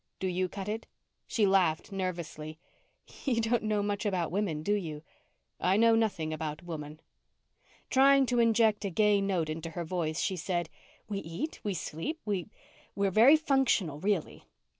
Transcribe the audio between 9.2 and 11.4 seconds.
note into her voice, she said, "We